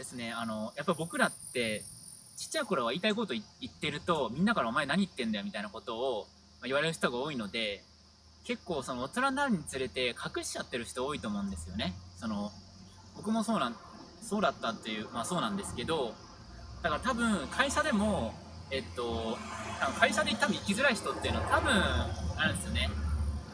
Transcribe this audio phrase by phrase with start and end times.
[0.00, 1.84] ですねあのやっぱ僕らって
[2.36, 6.26] ちっちゃい頃は言いたいこと言ってるとみんなから「お前何言ってんだよ」みたいなことを
[6.64, 7.84] 言われる人が多いので
[8.44, 11.92] 結構その大人になるにつれて隠しちゃってる人多いと思うんですよね。
[12.16, 12.50] その
[13.16, 13.76] 僕もそうなん
[14.22, 16.14] そうだったっていうまあそうなんですけど
[16.82, 18.32] だから多分会社でも
[18.70, 19.36] えっと
[19.98, 22.90] 会社で多分生きづらい人っていうのは多分あるんですよね。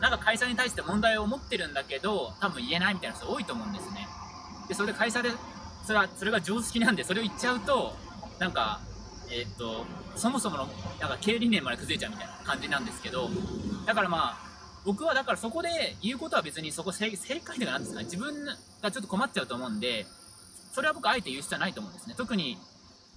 [0.01, 4.07] なんか会社に対して問題を持ってるんだけど多分言えないみたいな人多いと思うんですね。
[4.69, 5.31] でそれで会社で
[5.87, 7.95] それはそれが常識なんでそれを言っちゃうと
[8.41, 8.81] なんか
[9.31, 9.85] えー、っと
[10.17, 10.69] そもそもの
[11.01, 13.31] なんか経営理念まで崩れちゃうみたいな感じなんですけど
[13.87, 14.47] だからまあ
[14.85, 20.07] 僕はだからそこで言うことは別にそこ正正解ではなんですか自分がちょっと困っちゃうと思うんで
[20.73, 22.15] それは僕あえて言う必要はないと思うんですね。
[22.19, 22.59] 特に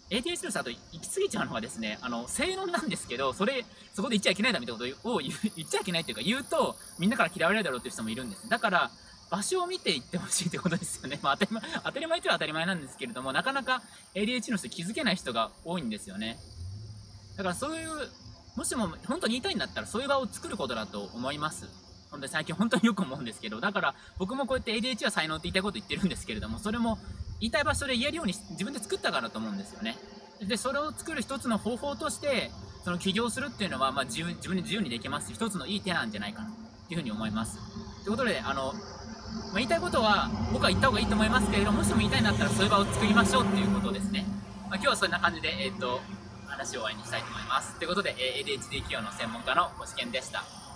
[0.10, 8.92] ATH のと行き過ぎちゃうのがですねあの正論なんですけどそれそこで言っちゃいけないだみたいなことを言っちゃいけないっていうか言うとみんなから嫌われるだろうっていう人もいるんですだから
[9.30, 11.20] 場所を見ていってほしいってことですよね。
[11.24, 13.82] まあ、当たり前、当たり前とは当たり前なんですけれども、なかなか
[14.16, 16.40] ADHD の人気づけない人が多いんですよね。
[17.38, 18.10] だからそういう、
[18.56, 21.68] もしも本当に言いたいんだったらそういう場を作ることだと思います。
[22.12, 26.98] 本当に最近本当によく思うんですけど、だから僕もこうやって ADH は才能って言いたいこと言ってるんですけれども、それも
[27.40, 29.98] 言いたい場所で言えるように自分で作ったからと思うんですよね。
[30.42, 32.52] で、それを作る一つの方法として、
[32.84, 36.50] その起業するっていうのは、まあ自分自分で自由にできますし、一つのいい手なんじゃないかな、
[36.88, 37.58] というふうに思います。
[38.04, 38.74] ということで、あの、
[39.50, 44.26] まあ、言いたいことは僕は言った方がいいと思いますけれども、もしも言いたいんだったらそういう場を作りましょうっていうことですね。
[44.70, 46.00] まあ、今日はそんな感じで、え、ー、と、
[46.48, 47.76] 話を終わりにしたいと思います。
[47.78, 50.69] ということで、え adhd 企業の専門家の星健でした。